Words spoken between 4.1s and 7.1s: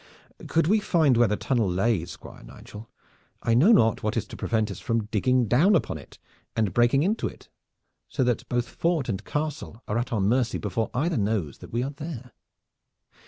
is to prevent us from digging down upon it and breaking